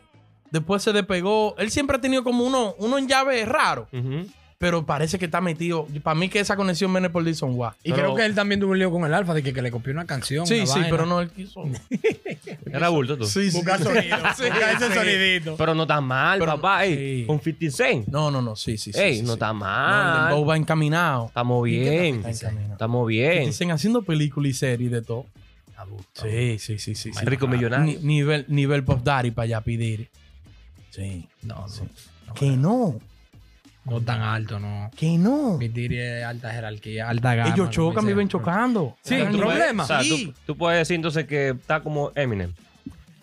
después 0.50 0.82
se 0.82 0.92
despegó. 0.92 1.54
Él 1.58 1.70
siempre 1.70 1.96
ha 1.96 2.00
tenido 2.00 2.22
como 2.22 2.44
uno, 2.44 2.74
uno 2.78 2.98
en 2.98 3.08
llave 3.08 3.44
raro, 3.44 3.88
Ujú. 3.92 4.28
Pero 4.62 4.86
parece 4.86 5.18
que 5.18 5.24
está 5.24 5.40
metido. 5.40 5.88
Para 6.04 6.14
mí 6.14 6.28
que 6.28 6.38
esa 6.38 6.54
conexión 6.54 6.92
viene 6.92 7.10
por 7.10 7.24
Dison 7.24 7.50
Wa. 7.56 7.74
Y 7.82 7.90
Pero- 7.90 7.96
creo 8.04 8.14
que 8.14 8.24
él 8.26 8.34
también 8.36 8.60
tuvo 8.60 8.70
un 8.70 8.78
lío 8.78 8.92
con 8.92 9.04
el 9.04 9.12
Alfa 9.12 9.34
de 9.34 9.42
que, 9.42 9.52
que 9.52 9.60
le 9.60 9.72
copió 9.72 9.92
una 9.92 10.04
canción. 10.04 10.46
Sí, 10.46 10.54
una 10.58 10.66
sí, 10.66 10.72
vaina. 10.74 10.88
pero 10.88 11.04
no 11.06 11.20
él 11.20 11.30
quiso. 11.30 11.64
Era 12.72 12.88
bulto 12.88 13.18
tú. 13.18 13.24
Sí, 13.26 13.50
sí. 13.50 13.56
Busca 13.56 13.76
sonido. 13.78 14.16
Sí, 14.36 14.44
Busca 14.44 14.70
ese 14.70 14.86
sí. 14.86 14.94
sonidito. 14.94 15.56
Pero 15.56 15.74
no 15.74 15.82
está 15.82 16.00
mal, 16.00 16.38
Pero- 16.38 16.52
papá. 16.54 16.84
Ey, 16.84 17.22
sí. 17.22 17.26
con 17.26 17.40
50 17.40 17.76
Cent. 17.76 18.06
No, 18.06 18.30
no, 18.30 18.40
no, 18.40 18.54
sí, 18.54 18.78
sí. 18.78 18.92
sí, 18.92 19.00
Ey, 19.00 19.16
sí, 19.16 19.22
no 19.22 19.26
sí. 19.28 19.32
está 19.32 19.46
No, 19.48 19.52
el 19.54 19.58
mal. 19.58 20.28
dembow 20.28 20.46
va 20.46 20.56
encaminado. 20.56 21.26
Estamos 21.26 21.64
bien. 21.64 22.24
Está 22.24 22.30
encaminado. 22.30 22.72
Estamos 22.74 23.08
bien. 23.08 23.46
Dicen 23.46 23.70
haciendo 23.72 24.02
películas 24.02 24.50
y 24.50 24.54
series 24.54 24.92
de 24.92 25.02
todo. 25.02 25.26
Sí, 26.14 26.60
sí, 26.60 26.78
sí, 26.78 26.94
sí. 26.94 27.12
sí. 27.12 27.24
Rico 27.24 27.48
millonario. 27.48 27.84
Ni- 27.84 27.96
nivel, 28.06 28.44
nivel 28.46 28.84
Pop 28.84 29.00
Daddy 29.02 29.32
para 29.32 29.44
allá 29.46 29.60
pedir. 29.62 30.08
Sí. 30.90 31.28
No, 31.42 31.66
Sí. 31.68 31.80
no. 32.28 32.34
Que 32.34 32.50
no, 32.56 33.00
No 33.84 34.00
tan 34.00 34.20
alto, 34.20 34.60
no. 34.60 34.90
que 34.96 35.18
no. 35.18 35.58
Mi 35.58 35.68
tiri 35.68 35.98
es 35.98 36.24
alta 36.24 36.52
jerarquía, 36.52 37.08
alta 37.08 37.34
gama. 37.34 37.52
Ellos 37.52 37.70
chocan, 37.70 38.06
viven 38.06 38.28
chocando. 38.28 38.96
Sí, 39.02 39.18
tú 39.30 39.38
problema. 39.38 39.82
O 39.82 39.86
sea, 39.86 40.02
Sí. 40.02 40.26
tú, 40.26 40.34
tú 40.46 40.56
puedes 40.56 40.78
decir 40.78 40.96
entonces 40.96 41.26
que 41.26 41.48
está 41.50 41.80
como 41.80 42.12
Eminem. 42.14 42.52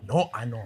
No, 0.06 0.30
ah, 0.34 0.46
no. 0.46 0.58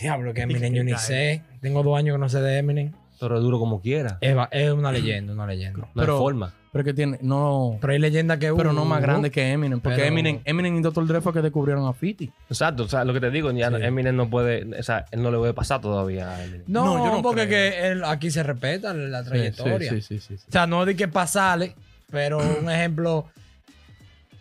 Diablo, 0.00 0.34
que 0.34 0.40
Eminem 0.42 0.72
yo 0.74 0.82
ni 0.82 0.94
sé. 0.94 1.42
Tengo 1.60 1.82
dos 1.82 1.96
años 1.96 2.16
que 2.16 2.18
no 2.20 2.28
sé 2.28 2.40
de 2.40 2.58
Eminem. 2.58 2.92
Pero 3.20 3.36
es 3.36 3.42
duro 3.42 3.58
como 3.58 3.80
quiera. 3.80 4.18
Es, 4.20 4.70
una 4.72 4.92
leyenda, 4.92 5.32
una 5.32 5.46
leyenda. 5.46 5.78
No 5.80 5.88
Pero- 5.94 6.14
hay 6.14 6.18
forma. 6.20 6.54
Pero 6.70 6.84
que 6.84 6.92
tiene, 6.92 7.18
no. 7.22 7.78
Pero 7.80 7.94
hay 7.94 7.98
leyendas 7.98 8.38
que 8.38 8.52
Pero 8.52 8.72
no 8.74 8.84
más 8.84 9.00
grande 9.00 9.30
que 9.30 9.50
Eminem. 9.52 9.80
Porque 9.80 9.96
pero- 9.96 10.08
Eminem, 10.08 10.40
Eminem 10.44 10.76
y 10.76 10.82
Dr. 10.82 11.06
Dre 11.06 11.20
fue 11.22 11.32
que 11.32 11.40
descubrieron 11.40 11.88
a 11.88 11.94
50. 11.94 12.24
Exacto, 12.50 12.82
o 12.84 12.88
sea, 12.88 13.04
lo 13.04 13.14
que 13.14 13.20
te 13.20 13.30
digo, 13.30 13.50
ya 13.52 13.70
Sí. 13.70 13.76
Eminem 13.82 14.14
no 14.14 14.28
puede, 14.28 14.78
o 14.78 14.82
sea, 14.82 15.06
él 15.10 15.22
no 15.22 15.30
le 15.30 15.38
puede 15.38 15.54
pasar 15.54 15.80
todavía 15.80 16.30
a 16.30 16.44
Eminem. 16.44 16.64
No, 16.66 16.84
No, 16.84 17.06
yo 17.06 17.12
no 17.16 17.22
porque 17.22 17.48
creo. 17.48 17.70
que 17.70 17.88
él- 17.92 18.04
aquí 18.04 18.30
se 18.30 18.42
respeta 18.42 18.92
la 18.92 19.24
trayectoria. 19.24 19.90
Sí, 19.90 20.02
sí, 20.02 20.18
sí. 20.18 20.26
sí, 20.28 20.36
sí. 20.38 20.44
O 20.48 20.52
sea, 20.52 20.66
no 20.66 20.84
de 20.84 20.94
que 20.94 21.08
pasarle, 21.08 21.74
pero 22.10 22.38
un 22.38 22.70
ejemplo. 22.70 23.26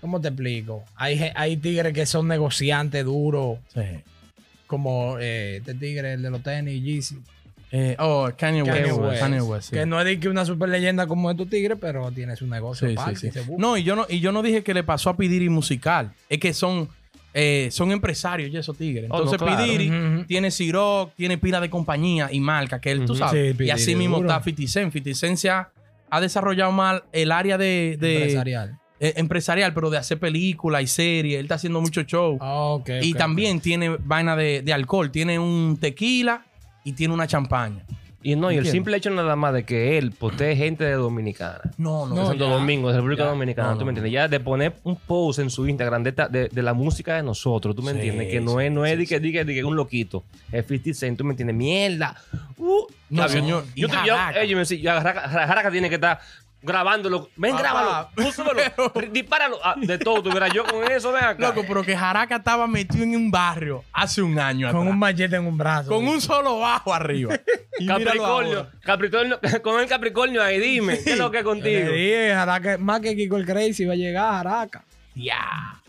¿Cómo 0.01 0.21
te 0.21 0.27
explico? 0.27 0.83
Hay, 0.95 1.31
hay 1.33 1.57
tigres 1.57 1.91
que 1.93 2.05
son 2.05 2.27
negociantes 2.27 3.03
duros, 3.03 3.57
Sí. 3.73 3.81
como 4.67 5.17
eh, 5.19 5.57
este 5.57 5.73
tigre, 5.73 6.13
el 6.13 6.21
de 6.21 6.29
los 6.29 6.43
tenis, 6.43 6.83
Yeezy. 6.83 7.17
Eh, 7.71 7.95
oh, 7.99 8.29
Kanye 8.37 8.63
West. 8.63 8.77
Kanye 8.77 9.19
Kanye 9.19 9.41
West. 9.41 9.69
Sí. 9.71 9.75
Que 9.75 9.85
no 9.85 9.99
es 9.99 10.05
de 10.05 10.19
que 10.19 10.29
una 10.29 10.45
super 10.45 10.69
leyenda 10.69 11.05
como 11.05 11.29
estos 11.29 11.49
tigres, 11.49 11.77
pero 11.81 12.09
tiene 12.11 12.35
su 12.37 12.47
negocio 12.47 12.87
Sí, 12.89 12.95
sí, 13.15 13.27
y 13.27 13.31
se. 13.31 13.43
No, 13.57 13.75
y 13.77 13.83
yo 13.83 13.95
no, 13.95 14.05
y 14.07 14.19
yo 14.21 14.31
no 14.31 14.41
dije 14.41 14.63
que 14.63 14.73
le 14.73 14.83
pasó 14.83 15.09
a 15.09 15.17
Pidiri 15.17 15.49
musical. 15.49 16.11
Es 16.29 16.39
que 16.39 16.53
son, 16.53 16.87
eh, 17.33 17.67
son 17.71 17.91
empresarios 17.91 18.51
ya 18.51 18.61
esos 18.61 18.77
tigres. 18.77 19.05
Oh, 19.09 19.17
no, 19.17 19.23
Entonces 19.23 19.39
claro. 19.45 19.63
Pidiri 19.65 19.89
Ujú, 19.89 20.15
ujú. 20.19 20.25
tiene 20.25 20.49
Ciroc, 20.49 21.13
tiene 21.15 21.37
pila 21.37 21.59
de 21.59 21.69
compañía 21.69 22.29
y 22.31 22.39
marca 22.39 22.79
que 22.79 22.91
él, 22.91 22.99
tú 23.05 23.13
Ujú. 23.13 23.19
sabes. 23.19 23.51
Sí, 23.51 23.53
P. 23.57 23.65
y 23.65 23.69
así 23.69 23.95
mismo 23.95 24.17
duro. 24.17 24.29
está 24.29 24.41
50 24.43 24.71
Cent. 24.71 24.93
50 24.93 25.19
Cent 25.19 25.37
se 25.37 25.49
ha, 25.49 25.69
ha 26.09 26.21
desarrollado 26.21 26.71
mal 26.71 27.03
el 27.11 27.33
área 27.33 27.57
de, 27.57 27.97
de- 27.99 28.15
Empresarial. 28.19 28.79
eh, 29.01 29.13
empresarial, 29.17 29.73
pero 29.73 29.89
de 29.89 29.97
hacer 29.97 30.17
películas 30.19 30.81
y 30.83 30.87
series. 30.87 31.35
Él 31.39 31.45
está 31.47 31.55
haciendo 31.55 31.81
mucho 31.81 32.01
show. 32.03 32.37
Ah, 32.39 32.53
ok, 32.69 32.89
y 33.01 33.13
también 33.13 33.59
tiene 33.59 33.89
vaina 33.99 34.37
de, 34.37 34.61
de 34.61 34.71
alcohol. 34.73 35.11
Tiene 35.11 35.37
un 35.37 35.77
tequila 35.79 36.45
y 36.87 36.93
tiene 36.93 37.13
una 37.13 37.27
champaña. 37.27 37.83
Y 38.23 38.35
no, 38.35 38.51
y 38.51 38.57
el 38.57 38.65
simple 38.65 38.97
hecho 38.97 39.09
nada 39.09 39.35
más 39.35 39.53
de 39.53 39.63
que 39.63 39.97
él 39.97 40.11
postee 40.11 40.55
gente 40.55 40.83
de 40.83 40.93
Dominicana. 40.93 41.59
No, 41.77 42.05
no. 42.07 42.15
de 42.15 42.25
Santo 42.25 42.45
ya. 42.47 42.53
Domingo, 42.55 42.89
de 42.89 42.95
República 42.95 43.23
Ya. 43.23 43.29
Dominicana, 43.29 43.71
No, 43.71 43.77
¿tú 43.77 43.85
me 43.85 43.91
entiendes? 43.91 44.11
Ya 44.11 44.27
de 44.27 44.39
poner 44.39 44.75
un 44.83 44.95
post 44.97 45.39
en 45.39 45.49
su 45.49 45.65
Instagram 45.67 46.03
de, 46.03 46.09
esta- 46.09 46.27
de, 46.27 46.49
de 46.49 46.63
la 46.63 46.73
música 46.73 47.15
de 47.15 47.23
nosotros, 47.23 47.75
¿tú 47.75 47.83
me 47.83 47.91
Sí, 47.91 47.97
entiendes? 47.99 48.27
Que 48.29 48.41
no 48.41 48.59
es, 48.59 48.71
no 48.71 48.85
es 48.85 48.97
sí, 48.97 49.05
que 49.07 49.19
diga 49.19 49.65
un 49.67 49.75
loquito, 49.75 50.23
es 50.51 50.65
50 50.65 50.93
Cent, 50.93 51.17
¿tú 51.17 51.23
me 51.23 51.31
entiendes? 51.33 51.55
Mierda. 51.55 52.15
Uh, 52.57 52.87
No, 53.09 53.29
señor. 53.29 53.63
Yo, 53.75 53.87
Y 53.87 53.91
te- 53.91 53.97
yo, 54.05 54.15
Jaraca. 54.15 54.41
eh, 54.43 54.47
yo 54.47 54.55
me 54.57 54.61
decía, 54.61 54.99
Jaraca 55.01 55.71
tiene 55.71 55.87
que 55.87 55.95
estar 55.95 56.19
grabándolo. 56.61 57.29
Ven, 57.35 57.51
Papá. 57.51 57.61
grábalo. 57.63 58.09
Tú 58.15 58.31
súbelo. 58.31 58.61
Dispáralo. 59.11 59.57
Ah, 59.63 59.75
de 59.77 59.97
todo, 59.97 60.23
tuviera 60.23 60.47
yo 60.47 60.63
con 60.65 60.83
eso, 60.91 61.11
ven 61.11 61.23
acá. 61.23 61.47
Loco, 61.49 61.63
pero 61.67 61.83
que 61.83 61.95
Jaraca 61.95 62.37
estaba 62.37 62.67
metido 62.67 63.03
en 63.03 63.15
un 63.15 63.31
barrio 63.31 63.83
hace 63.93 64.21
un 64.21 64.37
año 64.39 64.67
Con 64.71 64.77
atrás. 64.81 64.93
un 64.93 64.99
machete 64.99 65.35
en 65.35 65.45
un 65.45 65.57
brazo. 65.57 65.89
Con 65.89 66.07
un 66.07 66.19
solo 66.21 66.59
bajo 66.59 66.93
arriba. 66.93 67.35
Y 67.79 67.83
míralo 67.83 68.05
Capricornio, 68.05 68.57
ahora. 68.57 68.71
Capricornio, 68.81 69.39
con 69.61 69.79
el 69.79 69.87
Capricornio 69.87 70.41
ahí, 70.41 70.59
dime, 70.59 70.97
¿qué 71.03 71.11
es 71.11 71.17
lo 71.19 71.29
que 71.29 71.37
es 71.37 71.43
Le 71.45 71.49
contigo? 71.49 71.91
dije, 71.91 72.31
Jaraca, 72.33 72.77
más 72.79 73.01
que 73.01 73.15
Kiko 73.15 73.37
el 73.37 73.45
Crazy 73.45 73.85
va 73.85 73.93
a 73.93 73.95
llegar 73.95 74.25
a 74.25 74.37
Jaraca. 74.37 74.83
Ya. 75.13 75.79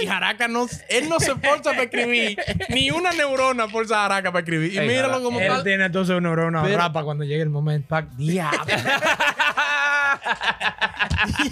Y 0.00 0.06
Jaraca 0.06 0.48
no, 0.48 0.66
él 0.88 1.08
no 1.08 1.20
se 1.20 1.32
esfuerza 1.32 1.70
para 1.70 1.82
escribir. 1.84 2.36
Ni 2.70 2.90
una 2.90 3.12
neurona 3.12 3.68
forza 3.68 3.98
a 3.98 4.02
Jaraca 4.02 4.32
para 4.32 4.40
escribir. 4.40 4.72
Y 4.74 4.78
Ey, 4.78 4.88
míralo 4.88 5.22
como 5.22 5.38
Él 5.40 5.48
tal. 5.48 5.62
tiene 5.64 5.84
entonces 5.86 6.16
una 6.16 6.28
neurona 6.28 6.62
Pero- 6.62 6.76
rapa 6.78 7.02
cuando 7.04 7.24
llegue 7.24 7.42
el 7.42 7.50
momento. 7.50 7.96
Diablo. 8.16 8.60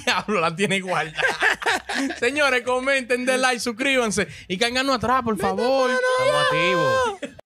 Diablo, 0.04 0.40
la 0.40 0.54
tiene 0.56 0.76
igual. 0.76 1.12
Señores, 2.18 2.62
comenten, 2.62 3.24
den 3.26 3.40
like, 3.42 3.60
suscríbanse. 3.60 4.26
Y 4.48 4.56
caigan 4.58 4.88
atrás, 4.90 5.22
por 5.22 5.38
favor. 5.38 5.90
Estamos 5.90 6.42
activos. 6.44 7.37